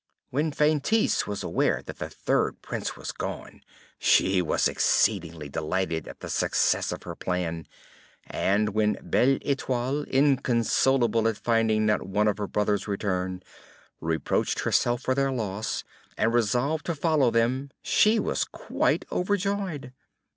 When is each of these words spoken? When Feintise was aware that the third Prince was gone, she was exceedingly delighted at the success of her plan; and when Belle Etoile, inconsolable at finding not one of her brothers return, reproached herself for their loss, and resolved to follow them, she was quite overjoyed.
When 0.31 0.51
Feintise 0.51 1.27
was 1.27 1.43
aware 1.43 1.83
that 1.85 1.99
the 1.99 2.09
third 2.09 2.63
Prince 2.63 2.97
was 2.97 3.11
gone, 3.11 3.61
she 3.99 4.41
was 4.41 4.67
exceedingly 4.67 5.47
delighted 5.47 6.07
at 6.07 6.21
the 6.21 6.27
success 6.31 6.91
of 6.91 7.03
her 7.03 7.13
plan; 7.15 7.67
and 8.25 8.69
when 8.69 8.97
Belle 8.99 9.37
Etoile, 9.45 10.05
inconsolable 10.05 11.27
at 11.27 11.37
finding 11.37 11.85
not 11.85 12.01
one 12.01 12.27
of 12.27 12.39
her 12.39 12.47
brothers 12.47 12.87
return, 12.87 13.43
reproached 13.99 14.61
herself 14.61 15.03
for 15.03 15.13
their 15.13 15.31
loss, 15.31 15.83
and 16.17 16.33
resolved 16.33 16.87
to 16.87 16.95
follow 16.95 17.29
them, 17.29 17.69
she 17.83 18.17
was 18.17 18.43
quite 18.43 19.05
overjoyed. 19.11 19.93